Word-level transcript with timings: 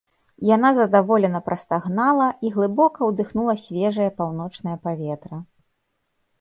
Яна 0.55 0.69
задаволена 0.77 1.41
прастагнала 1.49 2.31
і 2.49 2.51
глыбока 2.57 2.99
ўдыхнула 3.13 3.53
свежае 3.67 4.09
паўночнае 4.23 4.77
паветра 4.89 5.37